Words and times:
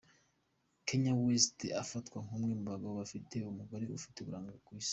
Kanye 0.87 1.11
West 1.23 1.57
afatwa 1.83 2.17
nk’umwe 2.25 2.53
mu 2.59 2.65
bagabo 2.73 2.93
bafite 3.01 3.35
umugore 3.51 3.83
ufite 3.99 4.17
uburanga 4.19 4.53
ku 4.65 4.71
isi. 4.81 4.89